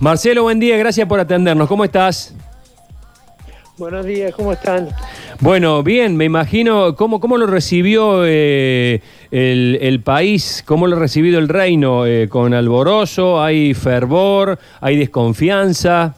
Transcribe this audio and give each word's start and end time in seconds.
Marcelo, 0.00 0.42
buen 0.42 0.60
día, 0.60 0.76
gracias 0.76 1.06
por 1.06 1.20
atendernos. 1.20 1.68
¿Cómo 1.68 1.84
estás? 1.84 2.34
Buenos 3.76 4.06
días, 4.06 4.32
¿cómo 4.34 4.52
están? 4.52 4.88
Bueno, 5.40 5.82
bien, 5.82 6.16
me 6.16 6.24
imagino 6.24 6.94
cómo, 6.94 7.18
cómo 7.18 7.36
lo 7.38 7.46
recibió 7.46 8.24
eh, 8.24 9.02
el, 9.30 10.00
país, 10.00 10.62
cómo 10.64 10.86
lo 10.86 10.96
ha 10.96 11.00
recibido 11.00 11.40
el 11.40 11.48
reino, 11.48 12.06
eh, 12.06 12.28
con 12.28 12.54
alborozo, 12.54 13.42
hay 13.42 13.74
fervor, 13.74 14.58
hay 14.80 14.96
desconfianza. 14.96 16.14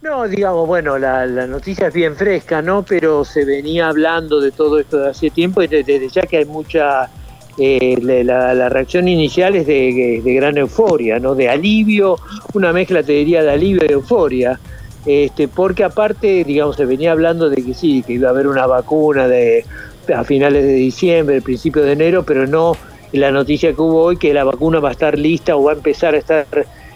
No, 0.00 0.26
digamos, 0.26 0.66
bueno, 0.66 0.96
la, 0.98 1.26
noticia 1.46 1.88
es 1.88 1.94
bien 1.94 2.16
fresca, 2.16 2.62
¿no? 2.62 2.82
Pero 2.82 3.24
se 3.24 3.44
venía 3.44 3.88
hablando 3.88 4.40
de 4.40 4.50
todo 4.50 4.80
esto 4.80 4.96
de 4.98 5.10
hace 5.10 5.28
tiempo 5.28 5.62
y 5.62 5.66
desde 5.66 6.08
ya 6.08 6.22
que 6.22 6.38
hay 6.38 6.46
mucha... 6.46 7.10
Eh, 7.58 7.98
la, 8.24 8.68
reacción 8.68 9.08
inicial 9.08 9.56
es 9.56 9.66
de, 9.66 10.20
de, 10.24 10.34
gran 10.34 10.56
euforia, 10.56 11.18
¿no? 11.18 11.34
De 11.34 11.48
alivio, 11.48 12.16
una 12.54 12.72
mezcla, 12.72 13.02
te 13.02 13.12
diría, 13.12 13.42
de 13.42 13.50
alivio 13.50 13.82
y 13.88 13.92
euforia 13.92 14.58
este, 15.06 15.48
porque 15.48 15.84
aparte, 15.84 16.44
digamos, 16.44 16.76
se 16.76 16.84
venía 16.84 17.12
hablando 17.12 17.48
de 17.48 17.64
que 17.64 17.74
sí, 17.74 18.02
que 18.06 18.14
iba 18.14 18.28
a 18.28 18.32
haber 18.32 18.46
una 18.46 18.66
vacuna 18.66 19.28
de, 19.28 19.64
a 20.14 20.24
finales 20.24 20.64
de 20.64 20.74
diciembre, 20.74 21.40
principio 21.40 21.82
de 21.82 21.92
enero, 21.92 22.24
pero 22.24 22.46
no 22.46 22.76
la 23.12 23.30
noticia 23.30 23.72
que 23.72 23.80
hubo 23.80 24.02
hoy 24.02 24.16
que 24.18 24.32
la 24.34 24.44
vacuna 24.44 24.78
va 24.78 24.90
a 24.90 24.92
estar 24.92 25.18
lista 25.18 25.56
o 25.56 25.64
va 25.64 25.72
a 25.72 25.74
empezar 25.74 26.14
a 26.14 26.18
estar 26.18 26.46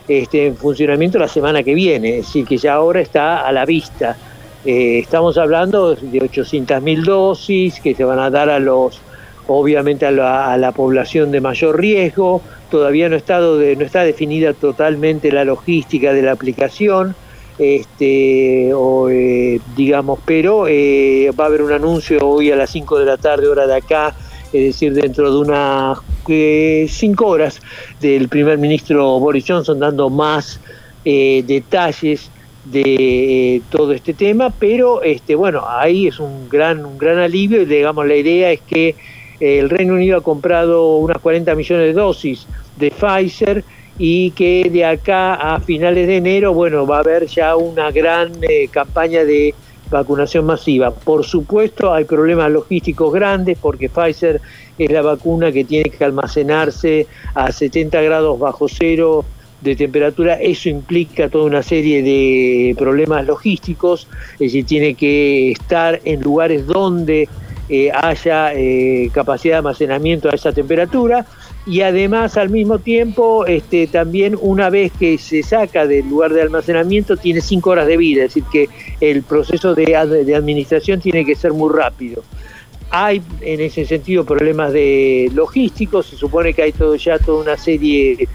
este, 0.06 0.46
en 0.46 0.56
funcionamiento 0.56 1.18
la 1.18 1.28
semana 1.28 1.62
que 1.62 1.74
viene, 1.74 2.18
es 2.18 2.26
decir, 2.26 2.46
que 2.46 2.58
ya 2.58 2.74
ahora 2.74 3.00
está 3.00 3.46
a 3.46 3.52
la 3.52 3.64
vista. 3.64 4.16
Eh, 4.64 4.98
estamos 4.98 5.36
hablando 5.38 5.94
de 5.94 6.20
800.000 6.20 7.04
dosis 7.04 7.80
que 7.80 7.94
se 7.94 8.04
van 8.04 8.18
a 8.18 8.30
dar 8.30 8.50
a 8.50 8.58
los, 8.58 9.00
obviamente 9.46 10.06
a 10.06 10.10
la, 10.10 10.52
a 10.52 10.58
la 10.58 10.72
población 10.72 11.30
de 11.30 11.40
mayor 11.40 11.80
riesgo. 11.80 12.42
Todavía 12.70 13.08
no, 13.08 13.16
estado 13.16 13.58
de, 13.58 13.76
no 13.76 13.84
está 13.84 14.02
definida 14.02 14.52
totalmente 14.52 15.30
la 15.30 15.44
logística 15.44 16.12
de 16.12 16.22
la 16.22 16.32
aplicación 16.32 17.14
este, 17.58 18.72
o, 18.74 19.08
eh, 19.08 19.60
digamos, 19.76 20.18
pero 20.24 20.66
eh, 20.66 21.30
va 21.38 21.44
a 21.44 21.46
haber 21.46 21.62
un 21.62 21.72
anuncio 21.72 22.18
hoy 22.20 22.50
a 22.50 22.56
las 22.56 22.70
5 22.70 22.98
de 22.98 23.04
la 23.04 23.16
tarde, 23.16 23.46
hora 23.46 23.66
de 23.66 23.76
acá, 23.76 24.14
es 24.52 24.64
decir, 24.64 24.92
dentro 24.92 25.32
de 25.32 25.38
unas 25.38 25.98
5 26.26 26.28
eh, 26.28 27.16
horas 27.20 27.60
del 28.00 28.28
primer 28.28 28.58
ministro 28.58 29.20
Boris 29.20 29.44
Johnson 29.46 29.78
dando 29.78 30.10
más 30.10 30.60
detalles 31.04 32.30
de 32.64 33.60
todo 33.68 33.92
este 33.92 34.14
tema, 34.14 34.48
pero 34.48 35.02
este, 35.02 35.34
bueno, 35.34 35.64
ahí 35.68 36.06
es 36.06 36.18
un 36.18 36.48
gran, 36.48 36.86
un 36.86 36.96
gran 36.96 37.18
alivio 37.18 37.60
y 37.60 37.66
digamos 37.66 38.06
la 38.06 38.16
idea 38.16 38.50
es 38.52 38.62
que 38.62 38.96
el 39.44 39.68
Reino 39.68 39.94
Unido 39.94 40.18
ha 40.18 40.22
comprado 40.22 40.96
unas 40.96 41.18
40 41.18 41.54
millones 41.54 41.86
de 41.86 41.92
dosis 41.92 42.46
de 42.76 42.90
Pfizer 42.90 43.62
y 43.98 44.30
que 44.30 44.68
de 44.72 44.84
acá 44.84 45.34
a 45.34 45.60
finales 45.60 46.06
de 46.06 46.16
enero, 46.16 46.54
bueno, 46.54 46.86
va 46.86 46.96
a 46.96 47.00
haber 47.00 47.26
ya 47.26 47.54
una 47.54 47.90
gran 47.90 48.32
eh, 48.42 48.68
campaña 48.68 49.24
de 49.24 49.54
vacunación 49.90 50.46
masiva. 50.46 50.90
Por 50.90 51.24
supuesto, 51.24 51.92
hay 51.92 52.04
problemas 52.04 52.50
logísticos 52.50 53.12
grandes 53.12 53.58
porque 53.60 53.90
Pfizer 53.90 54.40
es 54.78 54.90
la 54.90 55.02
vacuna 55.02 55.52
que 55.52 55.64
tiene 55.64 55.90
que 55.90 56.04
almacenarse 56.04 57.06
a 57.34 57.52
70 57.52 58.00
grados 58.00 58.38
bajo 58.38 58.66
cero 58.66 59.24
de 59.60 59.76
temperatura, 59.76 60.34
eso 60.34 60.68
implica 60.68 61.28
toda 61.30 61.46
una 61.46 61.62
serie 61.62 62.02
de 62.02 62.74
problemas 62.76 63.26
logísticos, 63.26 64.06
es 64.34 64.38
decir, 64.38 64.66
tiene 64.66 64.94
que 64.94 65.52
estar 65.52 66.00
en 66.04 66.20
lugares 66.20 66.66
donde 66.66 67.28
eh, 67.68 67.90
haya 67.92 68.52
eh, 68.54 69.10
capacidad 69.12 69.54
de 69.54 69.58
almacenamiento 69.58 70.28
a 70.28 70.32
esa 70.34 70.52
temperatura 70.52 71.24
y 71.66 71.80
además 71.80 72.36
al 72.36 72.50
mismo 72.50 72.78
tiempo 72.78 73.46
este, 73.46 73.86
también 73.86 74.36
una 74.40 74.68
vez 74.68 74.92
que 74.92 75.16
se 75.16 75.42
saca 75.42 75.86
del 75.86 76.08
lugar 76.08 76.32
de 76.32 76.42
almacenamiento 76.42 77.16
tiene 77.16 77.40
cinco 77.40 77.70
horas 77.70 77.86
de 77.86 77.96
vida, 77.96 78.24
es 78.24 78.34
decir 78.34 78.44
que 78.52 78.68
el 79.00 79.22
proceso 79.22 79.74
de, 79.74 79.96
administración 79.96 81.00
tiene 81.00 81.24
que 81.24 81.34
ser 81.34 81.52
muy 81.52 81.72
rápido. 81.72 82.22
Hay 82.90 83.22
en 83.40 83.60
ese 83.60 83.86
sentido 83.86 84.24
problemas 84.24 84.72
de 84.72 85.30
logísticos, 85.32 86.06
se 86.06 86.16
supone 86.16 86.52
que 86.52 86.62
hay 86.62 86.72
todo 86.72 86.94
ya 86.96 87.18
toda 87.18 87.42
una 87.42 87.56
serie 87.56 88.28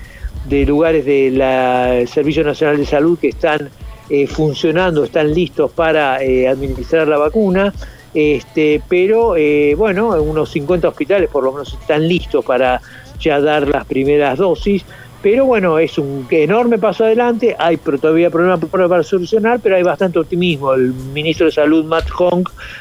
de 0.47 0.65
lugares 0.65 1.05
del 1.05 2.07
Servicio 2.07 2.43
Nacional 2.43 2.77
de 2.77 2.85
Salud 2.85 3.19
que 3.19 3.29
están 3.29 3.69
eh, 4.09 4.25
funcionando, 4.25 5.03
están 5.03 5.31
listos 5.31 5.71
para 5.71 6.23
eh, 6.23 6.47
administrar 6.47 7.07
la 7.07 7.19
vacuna. 7.19 7.71
Este, 8.13 8.81
pero 8.87 9.35
eh, 9.35 9.75
bueno, 9.77 10.09
unos 10.21 10.49
50 10.51 10.87
hospitales 10.87 11.29
por 11.29 11.43
lo 11.43 11.51
menos 11.51 11.73
están 11.73 12.07
listos 12.07 12.43
para 12.43 12.81
ya 13.19 13.39
dar 13.39 13.67
las 13.67 13.85
primeras 13.85 14.37
dosis. 14.37 14.85
Pero 15.21 15.45
bueno, 15.45 15.79
es 15.79 15.97
un 15.97 16.25
enorme 16.29 16.77
paso 16.77 17.03
adelante, 17.03 17.53
hay 17.59 17.75
todavía 17.75 18.29
problemas 18.29 18.59
para 18.71 19.03
solucionar, 19.03 19.59
pero 19.61 19.75
hay 19.75 19.83
bastante 19.83 20.17
optimismo. 20.17 20.73
El 20.73 20.93
ministro 20.93 21.47
de 21.47 21.51
Salud, 21.51 21.83
Matt, 21.83 22.07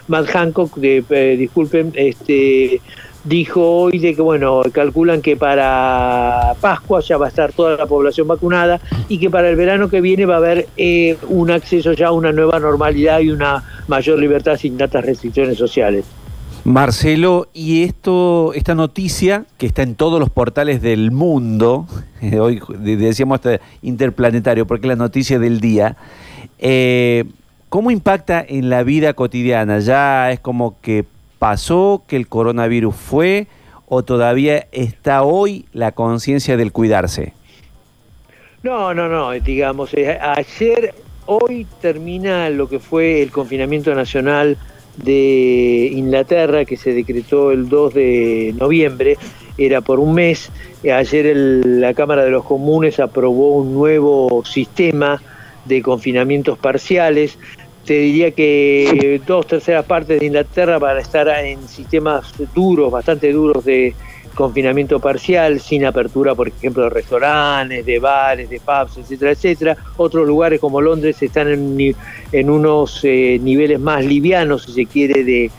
Matt 0.06 0.28
Hancock, 0.28 0.77
de, 0.77 1.03
eh, 1.11 1.37
disculpen, 1.37 1.91
este, 1.97 2.81
dijo 3.25 3.61
hoy 3.61 3.99
de 3.99 4.15
que, 4.15 4.22
bueno, 4.22 4.62
calculan 4.72 5.21
que 5.21 5.37
para 5.37 6.55
Pascua 6.61 7.00
ya 7.00 7.19
va 7.19 7.27
a 7.27 7.28
estar 7.28 7.53
toda 7.53 7.77
la 7.77 7.87
población 7.87 8.28
vacunada 8.28 8.81
y 9.09 9.19
que 9.19 9.31
para 9.31 9.50
el 9.50 9.56
verano 9.56 9.88
que 9.88 10.00
viene 10.00 10.25
va 10.25 10.34
a 10.34 10.38
haber 10.38 10.69
eh, 10.77 11.17
un 11.28 11.50
acceso 11.50 11.93
ya 11.93 12.09
a 12.09 12.12
una 12.12 12.31
nueva 12.31 12.61
normalidad 12.61 13.19
y 13.19 13.31
una 13.31 13.65
mayor 13.88 14.19
libertad 14.19 14.56
sin 14.56 14.76
tantas 14.76 15.04
restricciones 15.04 15.59
sociales. 15.59 16.04
Marcelo, 16.65 17.49
y 17.54 17.84
esto, 17.84 18.53
esta 18.53 18.75
noticia 18.75 19.44
que 19.56 19.66
está 19.66 19.82
en 19.82 19.94
todos 19.94 20.21
los 20.21 20.28
portales 20.28 20.82
del 20.82 21.10
mundo, 21.10 21.87
hoy 22.41 22.60
decíamos 22.78 23.41
interplanetario, 23.82 24.66
porque 24.66 24.87
es 24.87 24.91
la 24.91 24.97
noticia 24.97 25.38
del 25.38 25.60
día, 25.60 25.97
eh, 26.59 27.25
¿cómo 27.69 27.91
impacta 27.91 28.44
en 28.47 28.71
la 28.71 28.82
vida 28.82 29.15
cotidiana? 29.15 29.78
¿Ya 29.78 30.31
es 30.31 30.41
como 30.41 30.81
que 30.81 31.05
pasó, 31.38 32.03
que 32.06 32.16
el 32.16 32.28
coronavirus 32.28 32.94
fue, 32.94 33.47
o 33.87 34.03
todavía 34.03 34.66
está 34.72 35.22
hoy 35.22 35.65
la 35.72 35.93
conciencia 35.93 36.56
del 36.56 36.72
cuidarse? 36.72 37.32
No, 38.62 38.93
no, 38.93 39.09
no, 39.09 39.31
digamos, 39.32 39.94
eh, 39.94 40.19
ayer, 40.20 40.94
hoy 41.28 41.66
termina 41.81 42.49
lo 42.49 42.69
que 42.69 42.78
fue 42.78 43.22
el 43.22 43.31
confinamiento 43.31 43.94
nacional 43.94 44.56
de 44.97 45.91
Inglaterra 45.93 46.65
que 46.65 46.77
se 46.77 46.93
decretó 46.93 47.53
el 47.53 47.69
2 47.69 47.94
de 47.94 48.55
noviembre, 48.59 49.16
era 49.59 49.83
por 49.83 50.00
un 50.00 50.15
mes. 50.15 50.50
Ayer 50.83 51.37
la 51.37 51.93
Cámara 51.93 52.25
de 52.25 52.31
los 52.31 52.44
Comunes 52.44 52.99
aprobó 52.99 53.56
un 53.56 53.75
nuevo 53.75 54.43
sistema 54.44 55.21
de 55.67 55.83
confinamientos 55.83 56.59
parciales. 56.59 57.38
Te 57.84 57.99
diría 57.99 58.31
que 58.31 59.21
dos 59.27 59.47
terceras 59.47 59.84
partes 59.84 60.21
de 60.21 60.27
Inglaterra 60.27 60.78
van 60.78 60.97
a 60.97 61.00
estar 61.00 61.28
en 61.44 61.69
sistemas 61.69 62.33
duros, 62.55 62.91
bastante 62.91 63.33
duros 63.33 63.65
de 63.65 63.94
confinamiento 64.34 65.00
parcial, 65.00 65.61
sin 65.61 65.84
apertura, 65.84 66.34
por 66.34 66.49
ejemplo, 66.49 66.84
de 66.84 66.91
restaurantes, 66.91 67.84
de 67.84 67.99
bares, 67.99 68.49
de 68.49 68.61
pubs, 68.61 68.99
etcétera, 68.99 69.33
etcétera. 69.33 69.77
Otros 69.97 70.27
lugares 70.27 70.61
como 70.61 70.81
Londres 70.81 71.22
están 71.22 71.49
en, 71.49 71.94
en 72.33 72.50
unos 72.50 73.00
eh, 73.05 73.38
niveles 73.43 73.81
más 73.81 74.05
livianos, 74.05 74.65
si 74.65 74.72
se 74.72 74.87
quiere, 74.87 75.25
de, 75.25 75.50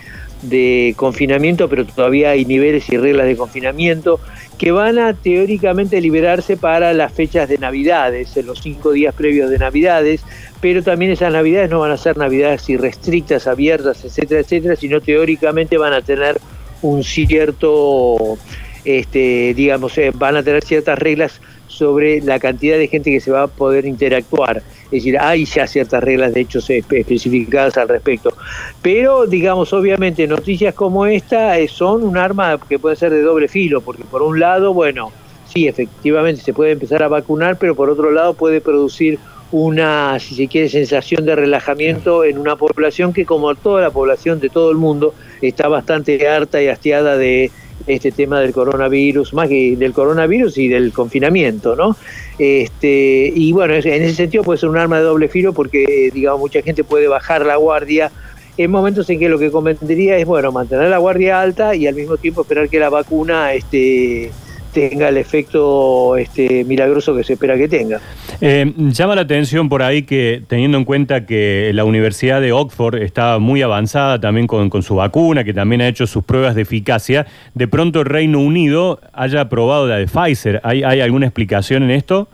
de 0.42 0.94
confinamiento, 0.96 1.68
pero 1.68 1.86
todavía 1.86 2.32
hay 2.32 2.46
niveles 2.46 2.90
y 2.90 2.98
reglas 2.98 3.28
de 3.28 3.36
confinamiento 3.36 4.20
que 4.58 4.72
van 4.72 5.00
a 5.00 5.14
teóricamente 5.14 6.02
liberarse 6.02 6.58
para 6.58 6.92
las 6.94 7.14
fechas 7.14 7.48
de 7.48 7.58
Navidades, 7.58 8.36
en 8.36 8.46
los 8.46 8.60
cinco 8.60 8.92
días 8.92 9.16
previos 9.16 9.50
de 9.50 9.58
Navidades, 9.58 10.22
pero 10.60 10.84
también 10.84 11.12
esas 11.12 11.32
Navidades 11.32 11.70
no 11.70 11.80
van 11.80 11.92
a 11.92 11.98
ser 11.98 12.18
Navidades 12.18 12.70
irrestrictas, 12.70 13.48
abiertas, 13.48 14.04
etcétera, 14.04 14.42
etcétera, 14.42 14.76
sino 14.76 15.00
teóricamente 15.00 15.78
van 15.78 15.94
a 15.94 16.02
tener 16.02 16.40
un 16.82 17.04
cierto 17.04 18.38
este, 18.86 19.54
digamos, 19.54 19.98
eh, 19.98 20.12
van 20.14 20.38
a 20.38 20.44
tener 20.44 20.64
ciertas 20.64 20.98
reglas 20.98 21.42
sobre 21.68 22.22
la 22.22 22.40
cantidad 22.40 22.78
de 22.78 22.88
gente 22.88 23.12
que 23.12 23.20
se 23.20 23.32
va 23.32 23.44
a 23.44 23.48
poder 23.48 23.86
interactuar. 23.86 24.58
Es 24.86 24.92
decir, 24.92 25.18
hay 25.20 25.46
ya 25.46 25.68
ciertas 25.68 26.04
reglas, 26.04 26.34
de 26.34 26.42
hecho, 26.42 26.60
especificadas 26.60 27.78
al 27.78 27.88
respecto. 27.88 28.34
Pero, 28.82 29.28
digamos, 29.28 29.72
obviamente, 29.74 30.28
noticias 30.28 30.74
como 30.74 31.06
esta 31.06 31.58
eh, 31.60 31.68
son 31.68 32.04
un 32.04 32.18
arma 32.18 32.60
que 32.68 32.80
puede 32.80 32.96
ser 32.96 33.12
de 33.12 33.22
doble 33.22 33.48
filo, 33.48 33.82
porque 33.82 34.04
por 34.04 34.22
un 34.22 34.40
lado, 34.40 34.74
bueno, 34.74 35.12
sí, 35.46 35.68
efectivamente 35.68 36.42
se 36.42 36.54
puede 36.54 36.72
empezar 36.72 37.04
a 37.04 37.08
vacunar, 37.08 37.58
pero 37.58 37.76
por 37.76 37.90
otro 37.90 38.12
lado 38.12 38.34
puede 38.34 38.62
producir 38.62 39.20
una, 39.52 40.20
si 40.20 40.36
se 40.36 40.48
quiere, 40.48 40.70
sensación 40.70 41.26
de 41.26 41.36
relajamiento 41.36 42.24
en 42.24 42.38
una 42.38 42.56
población 42.56 43.14
que, 43.14 43.26
como 43.26 43.54
toda 43.56 43.82
la 43.82 43.92
población 43.92 44.40
de 44.40 44.50
todo 44.50 44.72
el 44.72 44.78
mundo, 44.78 45.14
está 45.42 45.68
bastante 45.68 46.28
harta 46.28 46.62
y 46.62 46.68
hastiada 46.68 47.18
de 47.18 47.52
este 47.88 48.12
tema 48.12 48.40
del 48.42 48.54
coronavirus, 48.54 49.34
más 49.34 49.48
que 49.50 49.76
del 49.76 49.94
coronavirus 49.94 50.58
y 50.58 50.68
del 50.68 50.92
confinamiento, 50.92 51.76
¿no? 51.76 51.96
Este, 52.38 53.32
y 53.34 53.52
bueno, 53.52 53.74
en 53.74 54.04
ese 54.04 54.14
sentido 54.14 54.44
puede 54.44 54.60
ser 54.60 54.70
un 54.70 54.78
arma 54.78 54.98
de 54.98 55.04
doble 55.04 55.30
filo 55.30 55.54
porque, 55.54 56.12
digamos, 56.14 56.40
mucha 56.40 56.62
gente 56.62 56.84
puede 56.84 57.08
bajar 57.08 57.46
la 57.46 57.56
guardia 57.56 58.12
en 58.58 58.72
momentos 58.72 59.10
en 59.10 59.20
que 59.20 59.30
lo 59.30 59.40
que 59.40 59.52
convendría 59.52 60.18
es, 60.18 60.26
bueno, 60.26 60.52
mantener 60.52 60.90
la 60.90 60.98
guardia 60.98 61.42
alta 61.42 61.76
y 61.76 61.88
al 61.88 61.96
mismo 61.96 62.18
tiempo 62.18 62.42
esperar 62.42 62.68
que 62.68 62.80
la 62.80 62.90
vacuna 62.90 63.54
este, 63.54 64.32
tenga 64.72 65.10
el 65.10 65.18
efecto 65.18 66.16
este, 66.18 66.64
milagroso 66.64 67.16
que 67.16 67.24
se 67.24 67.34
espera 67.34 67.58
que 67.58 67.68
tenga. 67.68 68.00
Eh, 68.42 68.72
llama 68.78 69.16
la 69.16 69.22
atención 69.22 69.70
por 69.70 69.84
ahí 69.84 70.04
que 70.04 70.42
teniendo 70.48 70.78
en 70.78 70.86
cuenta 70.86 71.26
que 71.26 71.72
la 71.74 71.84
Universidad 71.84 72.42
de 72.42 72.52
Oxford 72.52 72.96
está 72.96 73.40
muy 73.40 73.62
avanzada 73.62 74.20
también 74.20 74.48
con, 74.48 74.70
su 74.82 74.96
vacuna, 74.96 75.44
que 75.44 75.54
también 75.54 75.82
ha 75.82 75.88
hecho 75.88 76.08
sus 76.08 76.24
pruebas 76.24 76.56
de 76.56 76.62
eficacia, 76.62 77.26
de 77.54 77.68
pronto 77.68 78.02
el 78.02 78.06
Reino 78.06 78.40
Unido 78.40 79.00
haya 79.14 79.42
aprobado 79.42 79.88
la 79.88 79.98
de 79.98 80.08
Pfizer. 80.08 80.62
¿Hay, 80.64 80.84
hay 80.84 81.02
alguna 81.02 81.26
explicación 81.26 81.84
en 81.84 81.92
esto? 81.92 82.28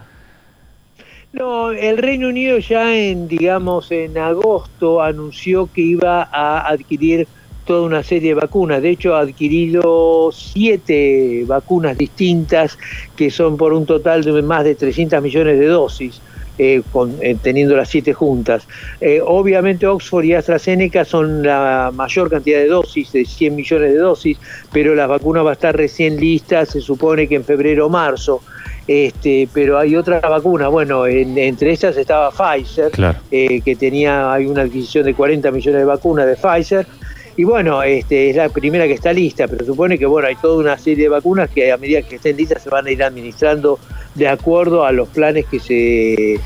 No, 1.35 1.71
el 1.71 1.97
Reino 1.97 2.29
Unido 2.29 2.59
ya 2.59 2.95
en, 2.95 3.27
digamos, 3.27 3.91
en 3.91 4.17
agosto 4.17 5.01
anunció 5.01 5.69
que 5.73 5.81
iba 5.81 6.29
a 6.31 6.65
adquirir 6.69 7.27
toda 7.65 7.81
una 7.81 8.03
serie 8.03 8.29
de 8.29 8.35
vacunas. 8.35 8.81
De 8.81 8.89
hecho, 8.89 9.15
ha 9.15 9.21
adquirido 9.21 10.29
siete 10.31 11.43
vacunas 11.45 11.97
distintas 11.97 12.77
que 13.15 13.29
son 13.29 13.57
por 13.57 13.73
un 13.73 13.85
total 13.85 14.23
de 14.23 14.41
más 14.41 14.63
de 14.63 14.75
300 14.75 15.21
millones 15.21 15.59
de 15.59 15.65
dosis. 15.67 16.21
Eh, 16.57 16.81
eh, 17.19 17.35
teniendo 17.41 17.75
las 17.75 17.89
siete 17.89 18.13
juntas. 18.13 18.65
Eh, 19.01 19.19
obviamente 19.21 19.85
Oxford 19.87 20.23
y 20.23 20.35
AstraZeneca 20.35 21.03
son 21.03 21.43
la 21.43 21.91
mayor 21.93 22.29
cantidad 22.29 22.59
de 22.59 22.67
dosis, 22.67 23.11
de 23.11 23.25
100 23.25 23.57
millones 23.57 23.91
de 23.91 23.97
dosis, 23.97 24.37
pero 24.71 24.95
la 24.95 25.05
vacuna 25.05 25.43
va 25.43 25.49
a 25.49 25.53
estar 25.53 25.75
recién 25.75 26.15
lista, 26.15 26.65
se 26.65 26.79
supone 26.79 27.27
que 27.27 27.35
en 27.35 27.43
febrero 27.43 27.87
o 27.87 27.89
marzo. 27.89 28.41
Este, 28.87 29.49
pero 29.51 29.77
hay 29.77 29.97
otra 29.97 30.21
vacuna, 30.21 30.69
bueno, 30.69 31.05
entre 31.07 31.73
esas 31.73 31.97
estaba 31.97 32.31
Pfizer, 32.31 32.91
que 33.29 33.75
tenía, 33.77 34.31
hay 34.31 34.45
una 34.45 34.61
adquisición 34.61 35.03
de 35.03 35.13
40 35.13 35.51
millones 35.51 35.81
de 35.81 35.85
vacunas 35.85 36.25
de 36.25 36.35
Pfizer, 36.37 36.87
y 37.37 37.43
bueno, 37.43 37.83
este, 37.83 38.29
es 38.29 38.35
la 38.35 38.49
primera 38.49 38.87
que 38.87 38.93
está 38.93 39.11
lista, 39.11 39.47
pero 39.47 39.65
supone 39.65 39.97
que 39.97 40.05
bueno, 40.05 40.27
hay 40.27 40.35
toda 40.37 40.57
una 40.57 40.77
serie 40.77 41.03
de 41.03 41.09
vacunas 41.09 41.49
que 41.49 41.71
a 41.71 41.77
medida 41.77 42.01
que 42.01 42.15
estén 42.15 42.37
listas 42.37 42.63
se 42.63 42.69
van 42.69 42.87
a 42.87 42.91
ir 42.91 43.03
administrando 43.03 43.79
de 44.13 44.27
acuerdo 44.27 44.85
a 44.85 44.91
los 44.91 45.09
planes 45.09 45.45
que 45.45 45.59
se 45.59 46.39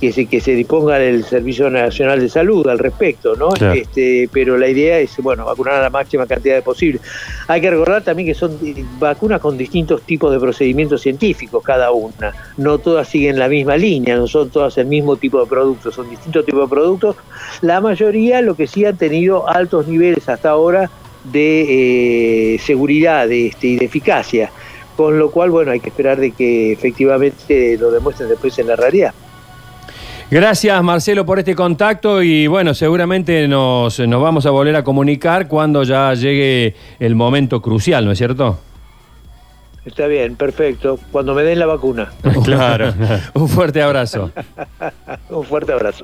que 0.00 0.12
se, 0.12 0.26
que 0.26 0.40
se 0.40 0.52
disponga 0.54 0.98
el 0.98 1.24
Servicio 1.24 1.68
Nacional 1.68 2.20
de 2.20 2.28
Salud 2.30 2.66
al 2.68 2.78
respecto, 2.78 3.36
¿no? 3.36 3.50
Este, 3.74 4.28
pero 4.32 4.56
la 4.56 4.66
idea 4.66 4.98
es, 4.98 5.14
bueno, 5.18 5.44
vacunar 5.44 5.74
a 5.74 5.82
la 5.82 5.90
máxima 5.90 6.26
cantidad 6.26 6.54
de 6.54 6.62
posible. 6.62 7.00
Hay 7.48 7.60
que 7.60 7.70
recordar 7.70 8.02
también 8.02 8.26
que 8.26 8.34
son 8.34 8.58
vacunas 8.98 9.40
con 9.40 9.58
distintos 9.58 10.02
tipos 10.02 10.32
de 10.32 10.40
procedimientos 10.40 11.02
científicos 11.02 11.62
cada 11.62 11.90
una. 11.92 12.32
No 12.56 12.78
todas 12.78 13.08
siguen 13.08 13.38
la 13.38 13.48
misma 13.48 13.76
línea, 13.76 14.16
no 14.16 14.26
son 14.26 14.48
todas 14.48 14.78
el 14.78 14.86
mismo 14.86 15.16
tipo 15.16 15.38
de 15.38 15.46
productos, 15.46 15.94
son 15.94 16.08
distintos 16.08 16.46
tipos 16.46 16.62
de 16.62 16.74
productos. 16.74 17.16
La 17.60 17.82
mayoría 17.82 18.40
lo 18.40 18.54
que 18.56 18.66
sí 18.66 18.86
han 18.86 18.96
tenido 18.96 19.48
altos 19.48 19.86
niveles 19.86 20.28
hasta 20.30 20.50
ahora 20.50 20.90
de 21.24 22.54
eh, 22.54 22.58
seguridad 22.58 23.30
este, 23.30 23.66
y 23.66 23.76
de 23.76 23.84
eficacia. 23.84 24.50
Con 24.96 25.18
lo 25.18 25.30
cual, 25.30 25.50
bueno, 25.50 25.72
hay 25.72 25.80
que 25.80 25.88
esperar 25.88 26.18
de 26.18 26.30
que 26.32 26.72
efectivamente 26.72 27.76
lo 27.78 27.90
demuestren 27.90 28.28
después 28.28 28.58
en 28.58 28.66
la 28.66 28.76
realidad. 28.76 29.14
Gracias 30.30 30.80
Marcelo 30.84 31.26
por 31.26 31.40
este 31.40 31.56
contacto 31.56 32.22
y 32.22 32.46
bueno, 32.46 32.72
seguramente 32.72 33.48
nos, 33.48 33.98
nos 33.98 34.22
vamos 34.22 34.46
a 34.46 34.50
volver 34.50 34.76
a 34.76 34.84
comunicar 34.84 35.48
cuando 35.48 35.82
ya 35.82 36.14
llegue 36.14 36.76
el 37.00 37.16
momento 37.16 37.60
crucial, 37.60 38.04
¿no 38.04 38.12
es 38.12 38.18
cierto? 38.18 38.60
Está 39.84 40.06
bien, 40.06 40.36
perfecto. 40.36 41.00
Cuando 41.10 41.34
me 41.34 41.42
den 41.42 41.58
la 41.58 41.66
vacuna. 41.66 42.12
claro. 42.44 42.94
Un 43.34 43.48
fuerte 43.48 43.82
abrazo. 43.82 44.30
Un 45.30 45.44
fuerte 45.44 45.72
abrazo. 45.72 45.98